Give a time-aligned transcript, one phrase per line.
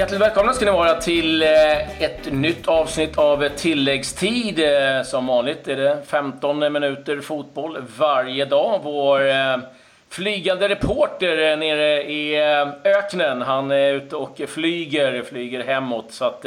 [0.00, 4.58] Hjärtligt välkomna ska ni vara till eh, ett nytt avsnitt av tilläggstid.
[4.58, 8.80] Eh, som vanligt är det 15 minuter fotboll varje dag.
[8.84, 9.56] Vår eh,
[10.08, 12.36] flygande reporter nere i
[12.84, 16.12] öknen, han är ute och flyger, flyger hemåt.
[16.12, 16.46] Så att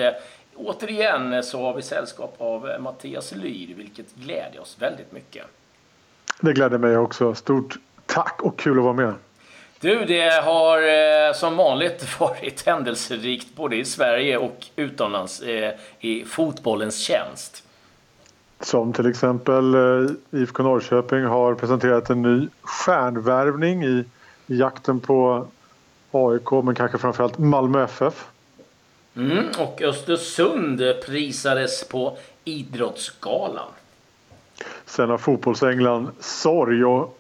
[0.56, 5.46] återigen så har vi sällskap av Mattias Lyr, vilket gläder oss väldigt mycket.
[6.42, 7.36] Det gläder mig också.
[7.36, 9.14] Stort tack och kul att vara med.
[9.84, 16.26] Du, det har eh, som vanligt varit händelserikt både i Sverige och utomlands eh, i
[16.26, 17.64] fotbollens tjänst.
[18.60, 24.06] Som till exempel eh, IFK Norrköping har presenterat en ny stjärnvärvning i,
[24.48, 25.48] i jakten på
[26.12, 28.26] AIK men kanske framförallt Malmö FF.
[29.16, 33.70] Mm, och Östersund prisades på Idrottsgalan.
[34.86, 37.20] Sen har fotbollsänglan sorg och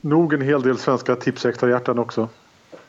[0.00, 2.28] nog en hel del svenska tipsextrahjärtan också.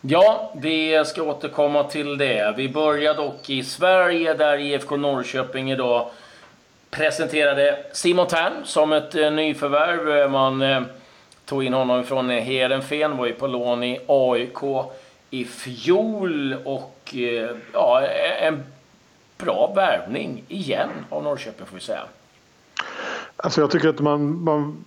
[0.01, 2.53] Ja, vi ska återkomma till det.
[2.57, 6.09] Vi börjar dock i Sverige där IFK Norrköping idag
[6.89, 10.31] presenterade Simon Tern som ett eh, nyförvärv.
[10.31, 10.81] Man eh,
[11.45, 14.63] tog in honom från Heerenveen, var ju på lån i AIK
[15.29, 18.01] i fjol och eh, ja,
[18.41, 18.63] en
[19.37, 22.03] bra värvning igen av Norrköping får vi säga.
[23.37, 24.85] Alltså jag tycker att man, man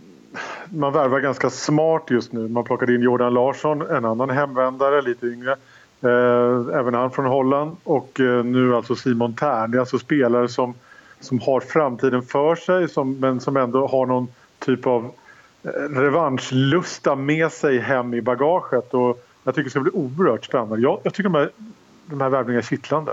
[0.69, 2.49] man värvar ganska smart just nu.
[2.49, 5.57] Man plockade in Jordan Larsson, en annan hemvändare, lite yngre.
[6.03, 7.77] Eh, även han från Holland.
[7.85, 9.71] Och eh, nu alltså Simon Tern.
[9.71, 10.75] Det är alltså spelare som,
[11.21, 15.11] som har framtiden för sig som, men som ändå har någon typ av
[15.63, 18.95] eh, revanschlusta med sig hem i bagaget.
[18.95, 20.81] Och jag tycker det ska bli oerhört spännande.
[20.81, 21.51] Jag, jag tycker de här,
[22.07, 23.13] de här värvningarna är kittlande.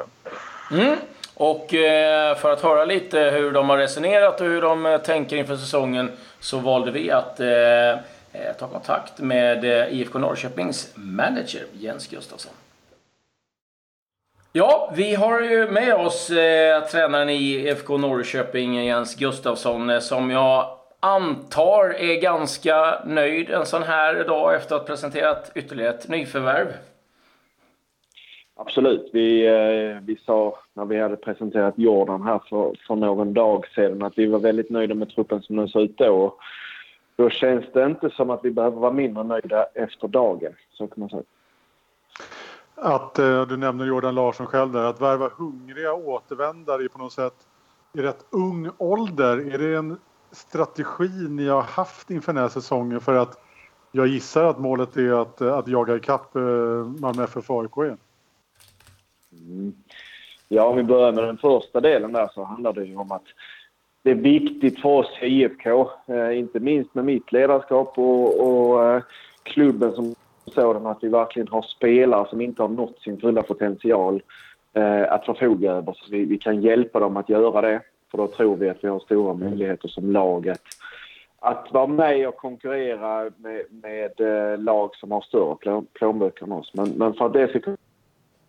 [0.72, 0.96] Mm.
[1.36, 5.38] Och eh, för att höra lite hur de har resonerat och hur de eh, tänker
[5.38, 7.98] inför säsongen så valde vi att eh, eh
[8.60, 12.54] ta kontakt med eh, IFK Norrköpings manager Jens Gustafsson.
[14.52, 20.32] Ja, vi har ju med oss eh, tränaren i IFK Norrköping, Jens Gustafsson, eh, som
[20.32, 26.08] jag antar är ganska nöjd en sån här dag efter att ha presenterat ytterligare ett
[26.08, 26.68] nyförvärv.
[28.62, 29.10] Absolut.
[29.14, 34.04] Vi, eh, vi sa när vi hade presenterat Jordan här för, för någon dag sedan
[34.04, 36.36] att vi var väldigt nöjda med truppen som den såg ut då.
[37.16, 40.54] Då känns det inte som att vi behöver vara mindre nöjda efter dagen.
[40.72, 41.24] Så kan man säga.
[42.76, 47.48] Att, eh, du nämner Jordan Larsson själv där, att värva hungriga återvändare på något sätt
[47.94, 49.54] i rätt ung ålder.
[49.54, 49.98] Är det en
[50.32, 53.42] strategi ni har haft inför den här säsongen för att
[53.92, 56.42] jag gissar att målet är att, eh, att jaga ikapp eh,
[57.00, 57.98] Malmö FF och AIK igen?
[59.48, 59.74] Mm.
[60.48, 63.26] Ja, om vi börjar med den första delen där så handlar det ju om att
[64.04, 68.86] det är viktigt för oss i IFK, eh, inte minst med mitt ledarskap och, och
[68.86, 69.02] eh,
[69.44, 74.22] klubben som sådan, att vi verkligen har spelare som inte har nått sin fulla potential
[74.74, 75.94] eh, att förfoga över.
[75.94, 78.88] Så vi, vi, kan hjälpa dem att göra det, för då tror vi att vi
[78.88, 80.64] har stora möjligheter som lag att,
[81.40, 86.72] att vara med och konkurrera med, med eh, lag som har större plånböcker än oss.
[86.74, 87.60] Men, men för att det ska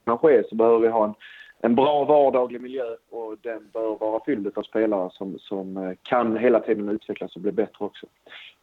[0.04, 1.14] kan ske så behöver vi ha en,
[1.60, 6.36] en bra vardaglig miljö och den bör vara fylld av spelare som, som eh, kan
[6.36, 8.06] hela tiden utvecklas och bli bättre också.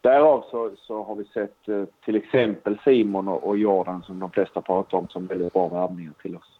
[0.00, 4.30] Därav så, så har vi sett eh, till exempel Simon och, och Jordan som de
[4.30, 6.58] flesta pratar om som väldigt bra värvningar till oss.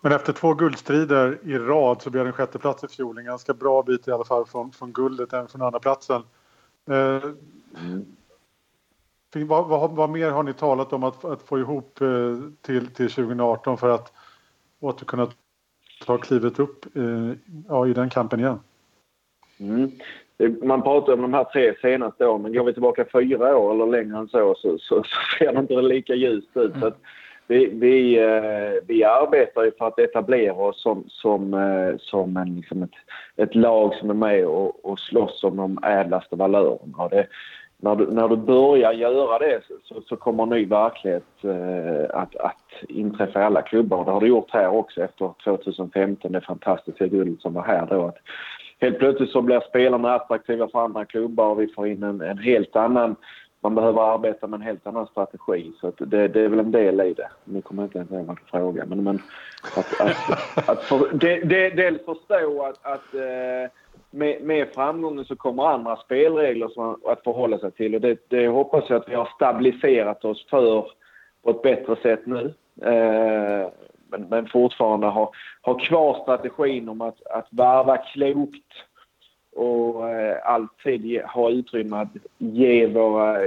[0.00, 3.18] Men efter två guldstrider i rad så blev det en sjätteplats i fjol.
[3.18, 6.22] En ganska bra bit i alla fall från, från guldet, även från andra platsen.
[6.88, 7.22] Eh,
[7.84, 8.06] mm.
[9.34, 12.08] Vad, vad, vad, mer har ni talat om att, att få ihop eh,
[12.62, 14.12] till, till 2018 för att
[14.80, 15.28] åter kunna
[16.06, 17.32] ta klivet upp eh,
[17.68, 18.60] ja, i den kampen igen?
[19.60, 19.90] Mm.
[20.62, 23.86] Man pratar om de här tre senaste åren, men går vi tillbaka fyra år eller
[23.86, 25.04] längre än så så, så, så
[25.38, 26.72] ser det inte lika ljust ut.
[26.80, 26.92] Så
[27.46, 32.82] vi, vi, eh, vi arbetar ju för att etablera oss som, som, som en, liksom
[32.82, 32.94] ett,
[33.36, 37.08] ett lag som är med och, och slåss om de ädlaste valörerna.
[37.08, 37.26] Det,
[37.80, 42.36] när du, när du börjar göra det så, så kommer en ny verklighet eh, att,
[42.36, 44.04] att inträffa i alla klubbar.
[44.04, 48.06] Det har det gjort här också efter 2015, det fantastiska guldet som var här då.
[48.06, 48.18] Att
[48.80, 52.38] helt plötsligt så blir spelarna attraktiva för andra klubbar och vi får in en, en
[52.38, 53.16] helt annan
[53.62, 55.72] man behöver arbeta med en helt annan strategi.
[55.80, 57.28] Så det, det, är väl en del i det.
[57.44, 58.88] Nu kommer jag inte ens ihåg vad du frågade.
[58.88, 59.22] Men, men
[59.76, 63.70] att, att, att för, det, det, dels förstå att, att eh,
[64.10, 68.48] med, med framgången så kommer andra spelregler som att förhålla sig till och det, det
[68.48, 70.86] hoppas jag att vi har stabiliserat oss för
[71.42, 72.54] på ett bättre sätt nu.
[72.82, 73.68] Eh,
[74.10, 78.72] men, men fortfarande ha, ha kvar strategin om att, att varva klokt
[79.56, 83.38] och eh, alltid ha utrymme att ge våra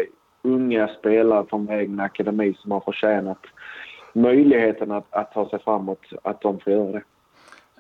[0.42, 3.40] unga spelare från vår egen akademi som har förtjänat
[4.14, 7.02] möjligheten att, att ta sig framåt, att de får göra det.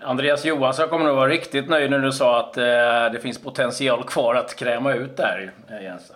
[0.03, 2.63] Andreas Johansson kommer nog vara riktigt nöjd när du sa att eh,
[3.13, 6.13] det finns potential kvar att kräma ut där, eh, Jens.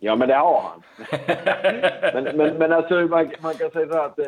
[0.00, 0.82] Ja, men det har han.
[2.24, 4.26] men, men, men alltså, man, man kan säga så att eh,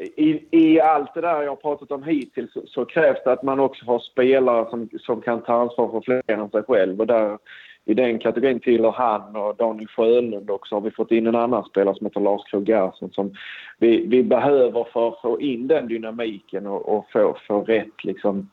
[0.00, 3.42] i, i allt det där jag har pratat om hittills så, så, krävs det att
[3.42, 7.00] man också har spelare som, som kan ta ansvar för fler än sig själv.
[7.00, 7.38] Och där,
[7.86, 11.36] I den kategorin tillhör han och Daniel Sjölund och så har vi fått in en
[11.36, 13.34] annan spelare som heter Lars Krogh som
[13.78, 18.50] vi, vi behöver för att få in den dynamiken och, och få, få rätt liksom,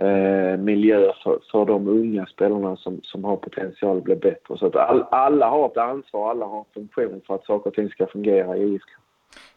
[0.00, 4.58] eh, miljö för, för de unga spelarna som, som har potential att bli bättre.
[4.58, 7.74] Så att all, alla har ett ansvar, alla har en funktion för att saker och
[7.74, 8.90] ting ska fungera i IFK.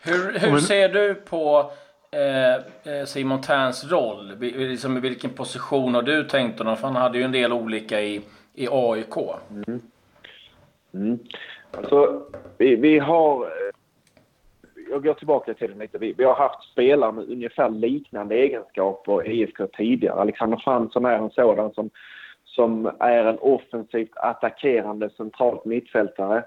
[0.03, 1.71] Hur, hur ser du på
[2.11, 4.31] eh, eh Simon Terns roll?
[4.39, 6.77] Liksom I vilken position har du tänkt honom?
[6.77, 8.21] För han hade ju en del olika i,
[8.53, 9.17] i AIK.
[9.49, 9.81] Mm.
[10.93, 11.19] Mm.
[11.71, 12.21] Alltså,
[12.57, 13.45] vi, vi har...
[13.45, 13.71] Eh,
[14.89, 15.97] jag går tillbaka till det lite.
[15.97, 20.21] Vi, vi har haft spelare med ungefär liknande egenskaper i IFK tidigare.
[20.21, 21.89] Alexander Fransson är en sådan som,
[22.45, 26.43] som är en offensivt attackerande centralt mittfältare.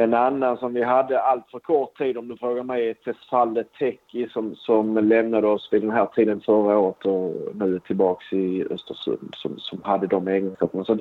[0.00, 3.64] En annan som vi hade allt för kort tid om du frågar mig är Tesfalle
[3.64, 8.32] Teki som, som lämnade oss vid den här tiden förra året och nu är tillbaks
[8.32, 10.84] i Östersund som, som hade de egenskaperna.
[10.84, 10.92] Så,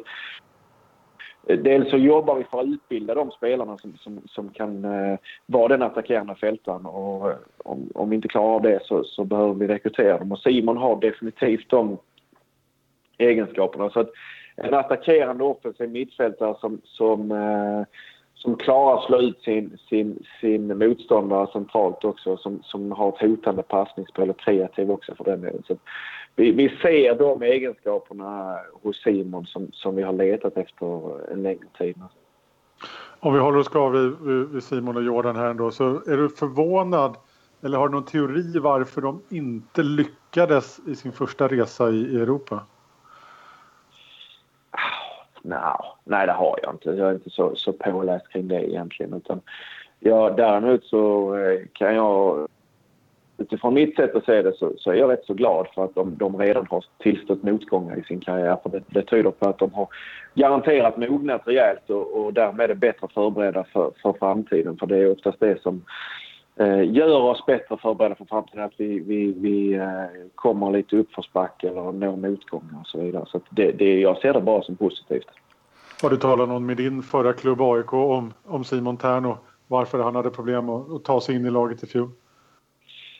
[1.47, 5.17] eh, dels så jobbar vi för att utbilda de spelarna som, som, som kan eh,
[5.45, 9.23] vara den attackerande fältaren och eh, om, om vi inte klarar av det så, så
[9.23, 11.97] behöver vi rekrytera dem och Simon har definitivt de
[13.17, 13.89] egenskaperna.
[13.89, 14.09] Så att
[14.55, 17.83] en attackerande offensiv mittfältare som, som eh,
[18.39, 22.37] som klarar att slå ut sin, sin, sin motståndare centralt också.
[22.37, 25.63] Som, som har ett hotande passningsspel och kreativ också för den delen.
[25.67, 25.77] Så
[26.35, 31.67] vi, vi ser de egenskaperna hos Simon som, som vi har letat efter en längre
[31.77, 31.95] tid.
[33.19, 36.29] Om vi håller oss kvar vid, vid Simon och Jordan här ändå så är du
[36.29, 37.15] förvånad
[37.63, 42.15] eller har du någon teori varför de inte lyckades i sin första resa i, i
[42.21, 42.63] Europa?
[45.49, 46.89] No, nej, det har jag inte.
[46.89, 49.13] Jag är inte så, så påläst kring det egentligen.
[49.13, 49.41] Utan
[49.99, 52.47] jag, däremot så eh, kan jag
[53.37, 55.95] utifrån mitt sätt att se det så, så är jag rätt så glad för att
[55.95, 58.57] de, de redan har tillstött motgångar i sin karriär.
[58.63, 59.87] För det, det tyder på att de har
[60.33, 64.77] garanterat mognat rejält och, och därmed är bättre förberedda för, för framtiden.
[64.77, 65.81] För det är oftast det som
[66.85, 68.63] gör oss bättre förberedda för framtiden.
[68.63, 70.05] Att vi, vi, vi eh,
[70.35, 73.25] kommer lite uppförsbacke eller når motgångar och så vidare.
[73.27, 75.27] Så det, det, jag ser det bara som positivt.
[76.01, 79.37] Har du talat någon med din förra klubb AIK om, om Simon och
[79.67, 82.09] varför han hade problem att, att ta sig in i laget i fjol?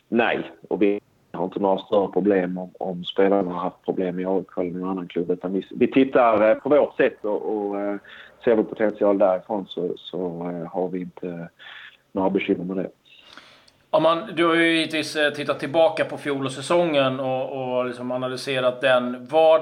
[0.07, 0.99] Nej, och vi
[1.31, 4.89] har inte några större problem om, om spelarna har haft problem i AIK eller någon
[4.89, 5.31] annan klubb.
[5.31, 7.95] Utan vi, vi tittar eh, på vårt sätt och, och eh,
[8.43, 10.19] ser vi potential därifrån så, så
[10.71, 11.49] har vi inte
[12.11, 12.89] några bekymmer med det.
[13.91, 18.81] Ja, man, du har ju givetvis eh, tittat tillbaka på fjolårssäsongen och, och liksom analyserat
[18.81, 19.27] den.
[19.30, 19.62] Vad,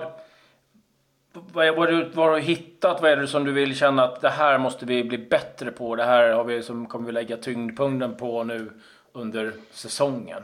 [1.33, 3.01] vad, vad, du, vad har du hittat?
[3.01, 5.95] Vad är det som du vill känna att det här måste vi bli bättre på?
[5.95, 8.69] Det här har vi, som kommer vi lägga tyngdpunkten på nu
[9.13, 10.43] under säsongen?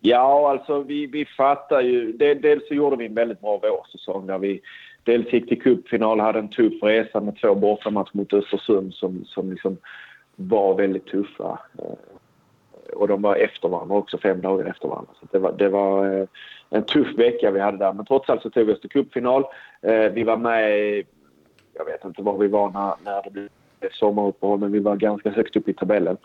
[0.00, 2.12] Ja, alltså vi, vi fattar ju.
[2.12, 4.60] Dels så gjorde vi en väldigt bra vårsäsong där vi
[5.04, 9.50] dels gick till cupfinal, hade en tuff resa med två bortamatcher mot Östersund som, som
[9.50, 9.76] liksom
[10.36, 11.58] var väldigt tuffa.
[11.78, 15.12] Eh, och de var efter varandra också, fem dagar efter varandra.
[15.20, 16.26] Så det var, det var eh,
[16.70, 17.92] en tuff vecka vi hade där.
[17.92, 19.44] Men trots allt så tog vi oss till cupfinal.
[19.82, 20.96] Eh, vi var med,
[21.74, 23.48] jag vet inte var vi var när, när det blev
[23.92, 26.16] sommaruppehåll, men vi var ganska högt upp i tabellen.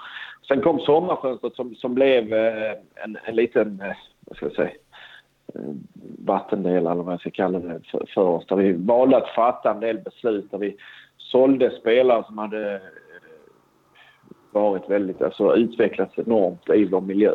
[0.47, 3.83] Sen kom sommarfönstret som, som blev en, en liten,
[4.19, 4.71] vad ska jag säga,
[6.25, 8.45] vattendel eller vad jag ska kalla det för, för oss.
[8.47, 10.77] Där vi valde att fatta en del beslut där vi
[11.17, 12.81] sålde spelare som hade
[14.59, 17.33] varit väldigt, alltså utvecklats enormt i vår miljö.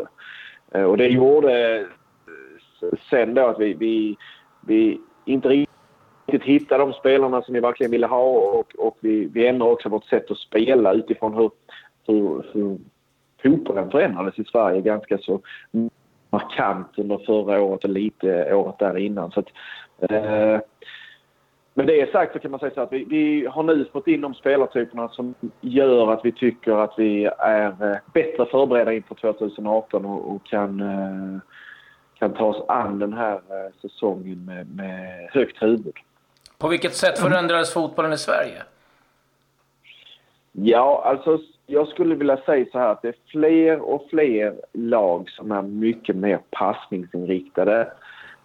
[0.75, 1.87] Eh, och det gjorde eh,
[3.11, 4.17] sen då att vi, vi,
[4.67, 9.47] vi inte riktigt hittade de spelarna som vi verkligen ville ha och, och vi, vi
[9.47, 11.50] ändrade också vårt sätt att spela utifrån hur,
[12.07, 12.79] hur, hur
[13.43, 15.41] fotbollen förändrades i Sverige ganska så
[16.31, 19.31] markant under förra året och lite året där innan.
[19.31, 19.49] Så att,
[20.11, 20.61] eh,
[21.75, 24.21] med det sagt så kan man säga så att vi, vi, har nu fått in
[24.21, 30.05] de spelartyperna som gör att vi tycker att vi är eh, bättre förberedda inför 2018
[30.05, 31.41] och, och kan, eh,
[32.19, 35.95] kan ta oss an den här eh, säsongen med, med högt huvud.
[36.59, 38.62] På vilket sätt förändrades fotbollen i Sverige?
[40.52, 45.31] Ja, alltså jag skulle vilja säga så här att det är fler och fler lag
[45.31, 47.93] som är mycket mer passningsinriktade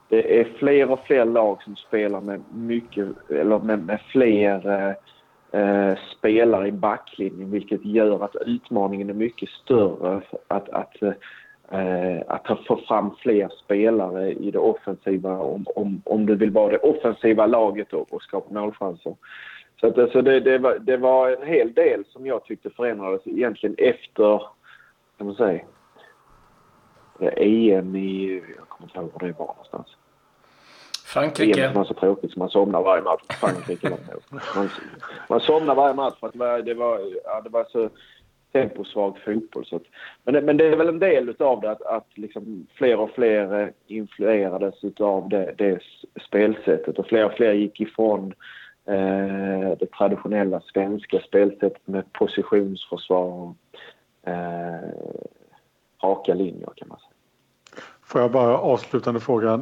[0.10, 4.94] det är fler och fler lag som spelar med mycket, eller med, med fler eh,
[5.62, 11.02] eh spelare i backlinjen vilket gör att utmaningen är mycket större att, att,
[11.72, 16.72] eh, att få fram fler spelare i det offensiva om, om, om du vill vara
[16.72, 19.16] det offensiva laget och, och skapa målchanser.
[19.80, 23.22] Så, att, alltså det, det, var, det var en hel del som jag tyckte förändrades
[23.28, 24.42] egentligen efter,
[25.18, 25.62] kan man säga,
[27.22, 29.88] EM i, jag kommer inte ihåg var det var någonstans.
[31.06, 31.66] Frankrike.
[31.66, 33.22] EM var så tråkigt så man somnar varje match.
[33.30, 33.90] Frankrike
[34.56, 34.70] man,
[35.30, 37.90] man somnar varje match för att det var, det var, ja, det var så
[38.52, 39.66] temposvag fotboll.
[39.66, 39.84] Så att,
[40.24, 43.12] men, det, men det är väl en del utav det att, att liksom fler och
[43.12, 45.80] fler influerades utav det, det
[46.28, 48.34] spelsättet och fler och fler gick ifrån
[48.86, 53.54] eh, det traditionella svenska spelsättet med positionsförsvar
[54.26, 55.28] eh,
[56.04, 57.12] raka linjer kan man säga.
[58.04, 59.62] Får jag bara avslutande fråga.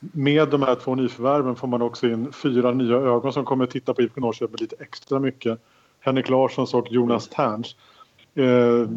[0.00, 3.70] Med de här två nyförvärven får man också in fyra nya ögon som kommer att
[3.70, 5.60] titta på IFK Norrköping lite extra mycket.
[6.00, 7.76] Henrik Larssons och Jonas Terns.
[8.34, 8.88] Eh,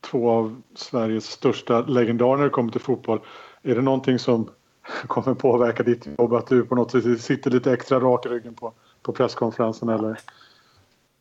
[0.00, 3.20] två av Sveriges största legendarer när det kommer till fotboll.
[3.62, 4.50] Är det någonting som
[5.06, 6.34] kommer påverka ditt jobb?
[6.34, 10.18] Att du på något sätt sitter lite extra rak i ryggen på, på presskonferensen eller?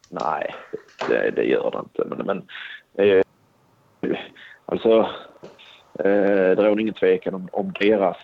[0.09, 0.55] Nej,
[1.07, 2.15] det, det gör det inte.
[2.15, 2.47] Men, men
[3.07, 3.23] eh,
[4.65, 5.09] alltså,
[5.99, 8.17] eh, det råder ingen tvekan om, om deras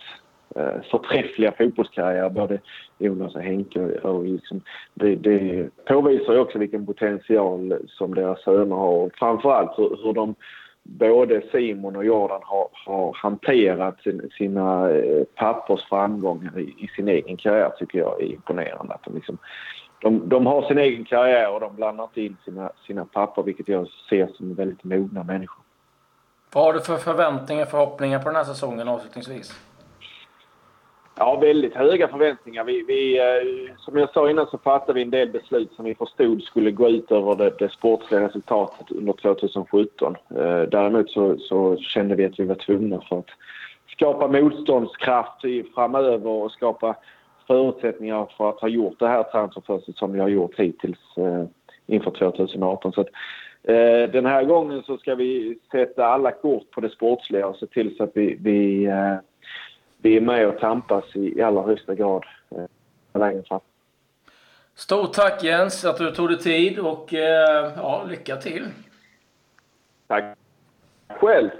[0.56, 2.58] eh, förträffliga fotbollskarriär, både
[2.98, 3.80] Jonas och Henke.
[3.80, 4.60] Och liksom,
[4.94, 8.88] det, det påvisar ju också vilken potential som deras söner har.
[8.88, 10.34] Och framförallt hur, hur de,
[10.82, 17.08] både Simon och Jordan har, har hanterat sin, sina eh, pappors framgångar i, i, sin
[17.08, 18.94] egen karriär tycker jag är imponerande.
[18.94, 19.38] Att de, liksom,
[20.00, 23.68] de, de har sin egen karriär och de blandar inte in sina, sina pappor vilket
[23.68, 25.62] jag ser som väldigt mogna människor.
[26.54, 29.52] Vad har du för förväntningar och förhoppningar på den här säsongen avslutningsvis?
[31.18, 32.64] Ja, väldigt höga förväntningar.
[32.64, 35.94] Vi, vi, eh, som jag sa innan så fattade vi en del beslut som vi
[35.94, 40.16] förstod skulle gå ut över det, det sportsliga resultatet under 2017.
[40.30, 43.30] Eh, däremot så, så, kände vi att vi var tvungna för att
[43.96, 45.40] skapa motståndskraft
[45.74, 46.96] framöver och skapa
[47.46, 51.44] förutsättningar för att ha gjort det här transferfönstret som vi har gjort hittills eh,
[51.86, 52.92] inför 2018.
[52.92, 53.08] Så att,
[54.12, 57.96] den här gången så ska vi sätta alla kort på det sportsliga och se till
[57.96, 58.88] så att vi, vi
[60.02, 63.60] vi är med och tampas i, i allra högsta grad eh, längre fram.
[64.74, 68.68] Stort tack Jens att du tog dig tid och eh, ja, lycka till.
[70.06, 70.38] Tack
[71.08, 71.50] själv.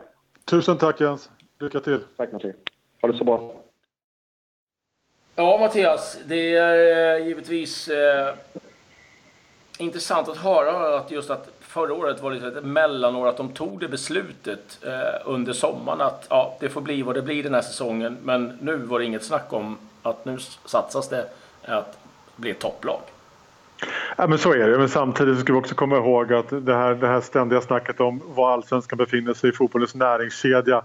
[0.45, 1.31] Tusen tack Jens.
[1.59, 2.01] Lycka till.
[2.17, 2.57] Tack Mattias.
[3.01, 3.55] Ha det så bra.
[5.35, 8.35] Ja Mattias, det är eh, givetvis eh,
[9.79, 13.81] intressant att höra att just att förra året var lite ett mellanår att de tog
[13.81, 17.63] det beslutet eh, under sommaren att ja, det får bli vad det blir den här
[17.63, 18.19] säsongen.
[18.23, 21.27] Men nu var det inget snack om att nu satsas det
[21.65, 21.99] att
[22.37, 23.01] bli ett topplag.
[24.17, 24.79] Ja, men så är det.
[24.79, 28.21] Men samtidigt ska vi också komma ihåg att det här, det här ständiga snacket om
[28.27, 30.83] var allsvenskan befinner sig i fotbollens näringskedja.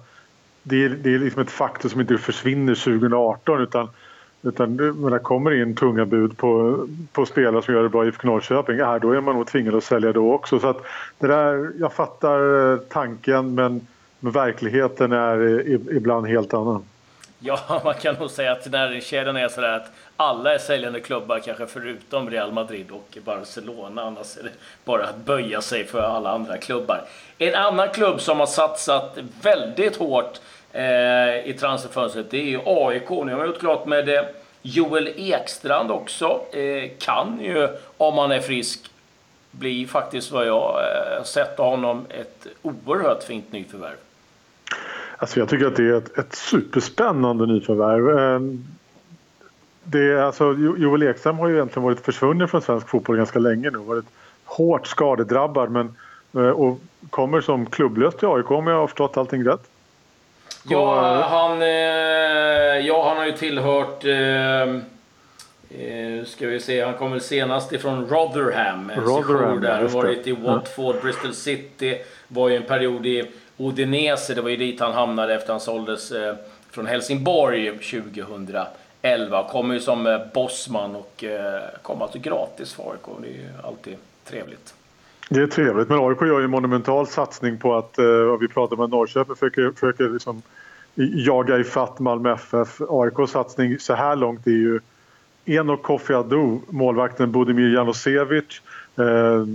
[0.64, 3.90] Det är, det är liksom ett faktum som inte försvinner 2018 utan
[4.42, 6.80] utan när det kommer in tunga bud på,
[7.12, 8.78] på spelare som gör det bra i IFK Norrköping.
[8.78, 10.60] Ja, då är man nog tvingad att sälja då också.
[10.60, 10.82] Så att
[11.20, 13.88] det där, jag fattar eh, tanken men,
[14.20, 16.84] men verkligheten är eh, ibland helt annan.
[17.40, 21.68] Ja, man kan nog säga att näringskedjan är sådär att alla är säljande klubbar, kanske
[21.68, 24.02] förutom Real Madrid och Barcelona.
[24.02, 24.50] Annars är det
[24.86, 27.02] bara att böja sig för alla andra klubbar.
[27.38, 30.40] En annan klubb som har satsat väldigt hårt
[30.72, 33.10] eh, i transferfönstret, det är ju AIK.
[33.10, 34.24] Nu har man gjort klart med eh,
[34.62, 36.42] Joel Ekstrand också.
[36.52, 38.92] Eh, kan ju, om han är frisk,
[39.52, 43.96] bli faktiskt vad jag eh, sett av honom ett oerhört fint nyförvärv.
[45.18, 48.20] Alltså jag tycker att det är ett, ett superspännande nyförvärv.
[48.20, 48.40] Eh,
[49.84, 53.70] det är, alltså, Joel Ekstrand har ju egentligen varit försvunnen från svensk fotboll ganska länge
[53.70, 53.78] nu.
[53.78, 54.06] Varit
[54.46, 55.96] hårt skadedrabbad men,
[56.34, 59.64] eh, och kommer som klubblös till AIK om jag har förstått allting rätt.
[60.70, 61.68] Ja, han, eh,
[62.88, 64.06] ja, han har ju tillhört...
[64.06, 64.62] Eh,
[65.82, 68.92] eh, ska vi se, han kom väl senast ifrån Rotherham.
[68.96, 69.82] Rotherham, där.
[69.82, 71.02] Han varit i Watford, ja.
[71.02, 71.98] Bristol City.
[72.28, 74.34] Var ju en period i Udinese.
[74.34, 76.36] Det var ju dit han hamnade efter han såldes eh,
[76.72, 79.48] från Helsingborg 2011.
[79.50, 83.18] Kommer ju som eh, bossman och eh, kom alltså gratis för AIK.
[83.22, 83.96] Det är ju alltid
[84.26, 84.74] trevligt.
[85.30, 88.76] Det är trevligt, men AIK gör ju en monumental satsning på att, eh, vi pratar
[88.76, 90.42] med Norrköping, försöker, försöker liksom
[90.98, 92.82] jaga ifatt Malmö FF.
[92.90, 94.80] AIKs satsning så här långt är ju
[95.46, 98.62] Enok Kofi Adu, målvakten Budimir Janosevic,
[98.98, 99.46] eh,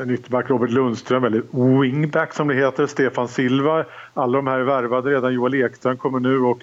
[0.00, 1.42] en ytterback Robert Lundström, eller
[1.80, 3.84] wingback som det heter, Stefan Silva.
[4.14, 5.34] Alla de här är värvade redan.
[5.34, 6.58] Joel Ekstrand kommer nu och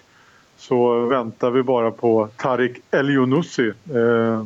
[0.57, 3.73] så väntar vi bara på Tarik Elionossi.
[3.93, 4.43] Eh,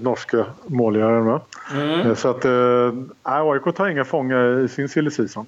[0.00, 1.40] norska målgöraren.
[1.72, 2.16] Mm.
[2.16, 5.46] Så att äh, AIK tar inga fångar i sin silly season.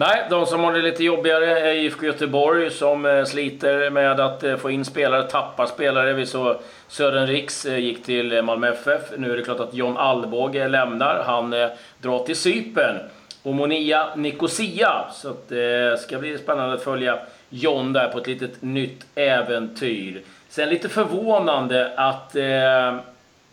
[0.00, 4.42] Nej, de som har det lite jobbigare är IFK Göteborg som eh, sliter med att
[4.42, 6.12] eh, få in spelare, tappar spelare.
[6.12, 6.56] Vi såg
[6.88, 9.02] Sören Riks eh, gick till Malmö FF.
[9.16, 11.22] Nu är det klart att John Alvbåge lämnar.
[11.26, 11.50] Han
[11.98, 12.96] drar till Cypern.
[13.42, 15.04] Och Monia Nicosia.
[15.12, 20.22] Så det ska bli spännande att följa John där på ett litet nytt äventyr.
[20.48, 22.98] Sen lite förvånande att eh,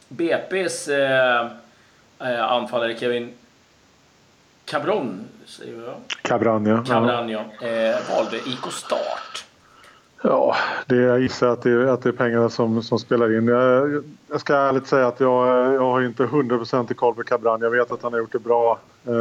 [0.10, 0.92] BP's
[2.20, 3.34] eh, anfallare Kevin
[4.66, 5.96] Cabron, säger jag.
[6.22, 6.84] Cabran, ja.
[6.88, 7.39] Cabran, ja.
[7.39, 9.46] Eh, valde IK Start.
[10.22, 13.48] Ja, det, jag gissar att det, är, att det är pengarna som, som spelar in.
[13.48, 17.62] Jag, jag ska ärligt säga att jag, jag har inte 100% i koll på Cabran.
[17.62, 19.13] Jag vet att han har gjort det bra eh,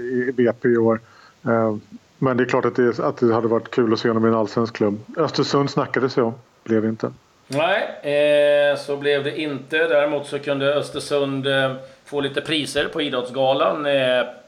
[0.00, 1.00] i BP i år.
[1.44, 1.76] Eh,
[2.18, 4.28] men det är klart att det, att det hade varit kul att se honom i
[4.28, 5.00] en allsvensk klubb.
[5.16, 7.12] Östersund snackades ju om, blev inte.
[7.46, 9.76] Nej, eh, så blev det inte.
[9.76, 11.72] Däremot så kunde Östersund eh,
[12.04, 13.86] få lite priser på Idrottsgalan.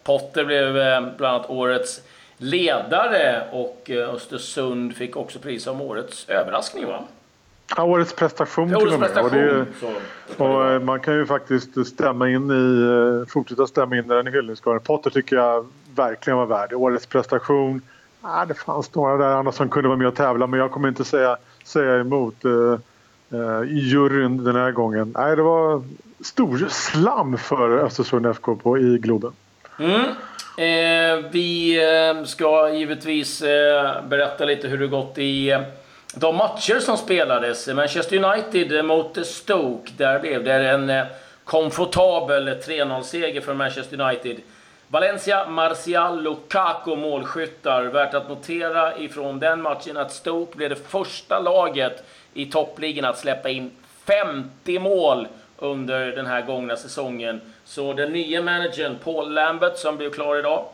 [0.06, 2.00] Eh, Potter blev eh, bland annat årets
[2.36, 7.04] ledare och eh, Östersund fick också pris som årets överraskning va?
[7.76, 9.18] Ja, årets prestation till och med.
[9.18, 9.66] Och, det,
[10.36, 14.80] och eh, man kan ju faktiskt stämma in i, fortsätta stämma in den i hyllningskören.
[14.80, 17.80] Potter tycker jag verkligen var värd Årets prestation.
[18.22, 20.88] Ah, det fanns några där andra som kunde vara med och tävla men jag kommer
[20.88, 22.78] inte säga, säga emot uh,
[23.32, 25.12] uh, juryn den här gången.
[25.16, 25.82] Nej, det var
[26.20, 29.32] stor slam för Östersund FK på, i Globen.
[29.78, 30.04] Mm.
[30.58, 35.60] Eh, vi eh, ska givetvis eh, berätta lite hur det gått i eh,
[36.14, 37.68] de matcher som spelades.
[37.68, 39.92] Manchester United mot Stoke.
[39.96, 41.04] Där blev det en eh,
[41.44, 44.36] komfortabel 3-0-seger för Manchester United.
[44.88, 47.82] Valencia, Martial, Lukaku målskyttar.
[47.82, 52.04] Värt att notera ifrån den matchen att Stoke blev det första laget
[52.34, 53.70] i toppligan att släppa in
[54.06, 55.28] 50 mål
[55.58, 57.40] under den här gångna säsongen.
[57.66, 60.64] Så den nya managern Paul Lambert som blev klar idag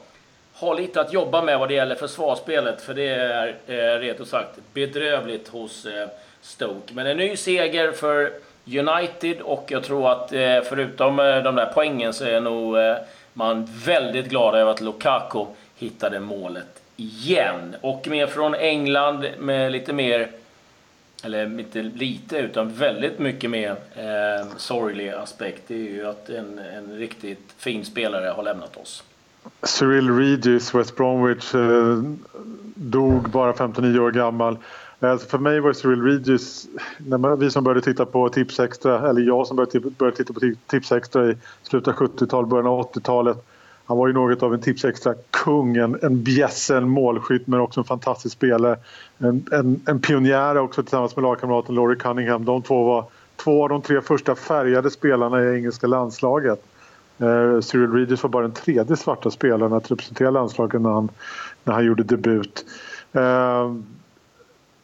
[0.55, 2.83] har lite att jobba med vad det gäller försvarsspelet.
[2.83, 6.09] För det är eh, rent ut sagt bedrövligt hos eh,
[6.41, 6.95] Stoke.
[6.95, 8.33] Men en ny seger för
[8.67, 12.97] United och jag tror att eh, förutom eh, de där poängen så är nog eh,
[13.33, 15.45] man väldigt glad över att Lukaku
[15.77, 17.77] hittade målet igen.
[17.81, 20.29] Och mer från England med lite mer
[21.23, 26.59] eller inte lite, utan väldigt mycket mer eh, sorglig aspekt, det är ju att en,
[26.59, 29.05] en riktigt fin spelare har lämnat oss.
[29.63, 32.03] Cyril Regis, West Bromwich, eh,
[32.75, 34.59] dog bara 59 år gammal.
[35.01, 39.11] Alltså för mig var Cyril Regis, när man, vi som började titta på Tips Extra,
[39.11, 42.93] eller jag som började, började titta på Tips Extra i slutet av 70-talet, början av
[42.93, 43.45] 80-talet
[43.93, 47.85] han var ju något av en Tipsextra-kung, en, en bjässe, en målskytt men också en
[47.85, 48.77] fantastisk spelare.
[49.19, 52.45] En, en, en pionjär också tillsammans med lagkamraten Laurie Cunningham.
[52.45, 53.05] De två var
[53.37, 56.65] två av de tre första färgade spelarna i engelska landslaget.
[57.19, 61.09] Eh, Cyril Regis var bara den tredje svarta spelaren att representera landslaget när han,
[61.65, 62.65] när han gjorde debut.
[63.13, 63.75] Eh,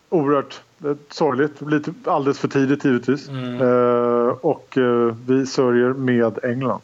[0.08, 3.28] oerhört eh, sorgligt, lite alldeles för tidigt givetvis.
[3.28, 3.60] Mm.
[3.60, 6.80] Eh, och eh, vi sörjer med England.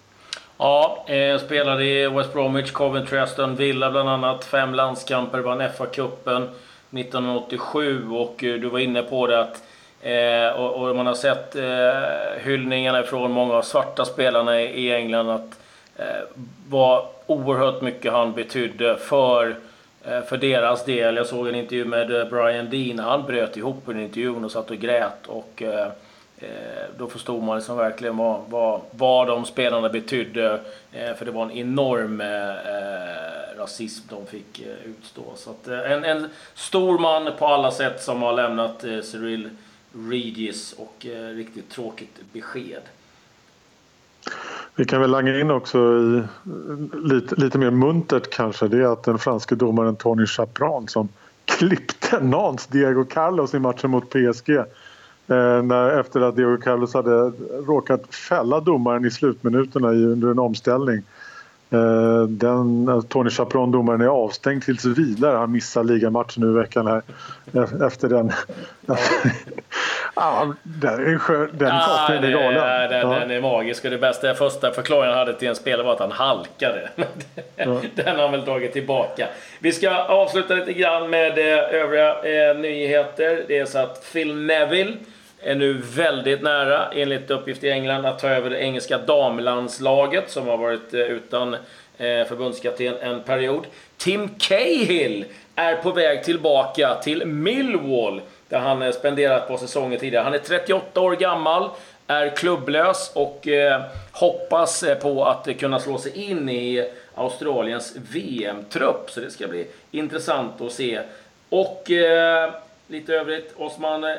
[0.59, 4.45] Ja, eh, spelade i West Bromwich, Coventry, Aston Villa bland annat.
[4.45, 6.49] Fem landskamper, vann FA-cupen
[6.91, 9.63] 1987 och eh, du var inne på det att
[10.03, 14.95] eh, och, och, man har sett eh, hyllningarna från många av svarta spelarna i, i
[14.95, 15.61] England att
[15.97, 16.23] eh,
[16.69, 19.57] vad oerhört mycket han betydde för
[20.05, 21.17] eh, för deras del.
[21.17, 22.99] Jag såg en intervju med eh, Brian Dean.
[22.99, 25.27] Han bröt ihop under intervjun och satt och grät.
[25.27, 25.89] Och, Eh,
[26.39, 26.49] Eh,
[26.99, 30.61] då förstod man liksom verkligen vad, vad, vad de spelarna betydde.
[30.93, 35.23] Eh, för det var en enorm eh, eh rasism de fick utstå.
[35.37, 39.51] Så att, en, en stor man på alla sätt som har lämnat Cyril
[39.93, 42.83] Regis och riktigt tråkigt besked.
[44.75, 46.23] Vi kan väl langa in också i
[47.03, 51.09] lite, lite mer muntert kanske det är att den franske domaren Tony Chapran som
[51.45, 54.51] klippte Nans Diego Carlos i matchen mot PSG
[55.29, 57.33] Eh, när, efter att Diego Carlos hade
[57.67, 61.03] råkat fälla domaren i slutminuterna under en omställning.
[61.71, 65.37] Eh, den, eh, Tony Chaperon, domaren, är avstängd tills vidare.
[65.37, 67.03] Han missar ligamatchen nu i veckan här
[67.87, 68.33] efter den
[70.15, 71.51] ja, den är skön.
[71.53, 72.55] Den ja, är galen.
[72.55, 73.19] Ja, den, ja.
[73.19, 73.85] den är magisk.
[73.85, 76.89] Och det bästa, första förklaringen han hade till en spelare var att han halkade.
[77.57, 77.81] ja.
[77.95, 79.29] Den har han väl dragit tillbaka.
[79.59, 83.45] Vi ska avsluta lite grann med eh, övriga eh, nyheter.
[83.49, 84.97] Det är så att Phil Neville
[85.45, 90.49] är nu väldigt nära, enligt uppgift i England, att ta över det engelska damlandslaget som
[90.49, 93.67] har varit eh, utan eh, förbundskapten en period.
[93.97, 95.25] Tim Cahill
[95.55, 98.21] är på väg tillbaka till Millwall
[98.55, 100.25] där han eh, spenderat på säsonger tidigare.
[100.25, 101.71] Han är 38 år gammal,
[102.07, 109.11] är klubblös och eh, hoppas eh, på att kunna slå sig in i Australiens VM-trupp.
[109.11, 111.01] Så det ska bli intressant att se.
[111.49, 112.51] Och eh,
[112.87, 114.17] lite övrigt, Osman eh,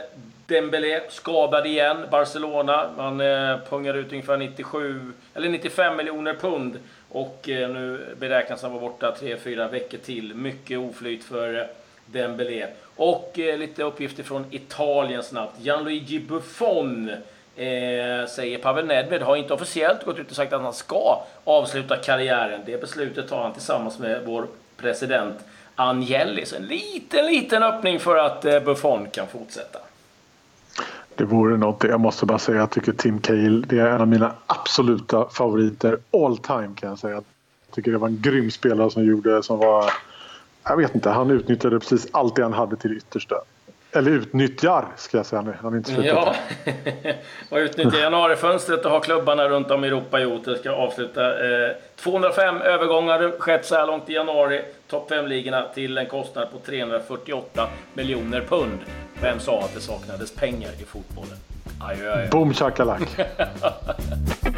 [0.48, 1.98] Dembélé skadad igen.
[2.12, 6.80] Barcelona, man eh, pungar ut ungefär 97, eller 95 miljoner pund.
[7.10, 10.36] Och eh, nu beräknas han vara borta 3-4 veckor till.
[10.36, 11.66] Mycket oflyt för eh,
[12.06, 12.68] Dembélé.
[12.96, 15.60] Och eh, lite uppgifter från Italien snabbt.
[15.60, 17.12] Gianluigi Buffon
[17.58, 21.96] Eh, säger Pavel Nedved har inte officiellt gått ut och sagt att han ska avsluta
[21.96, 22.62] karriären.
[22.66, 25.36] Det beslutet tar han tillsammans med vår president
[25.76, 26.46] Agnelli.
[26.46, 29.80] Så en liten, liten öppning för att eh, Buffon kan fortsätta.
[31.16, 31.84] Det vore något.
[31.84, 35.30] Jag måste bara säga att jag tycker Tim Cahill det är en av mina absoluta
[35.30, 37.14] favoriter all time kan jag säga.
[37.14, 37.24] Jag
[37.72, 39.92] tycker det var en grym spelare som gjorde som var...
[40.66, 43.36] Jag vet inte, han utnyttjade precis allt det han hade till det yttersta.
[43.92, 45.54] Eller utnyttjar, ska jag säga nu.
[45.62, 46.36] Han är inte slutat.
[46.66, 46.74] Ja,
[47.50, 50.46] och utnyttjar januarifönstret och har klubbarna runt om i Europa gjort.
[50.46, 54.62] Det ska avsluta eh, 205 övergångar skett så här långt i januari.
[54.88, 58.80] Topp 5-ligorna till en kostnad på 348 miljoner pund.
[59.22, 61.38] Vem sa att det saknades pengar i fotbollen?
[61.82, 62.28] Adjö, adjö.
[62.32, 63.02] Boom shakalak.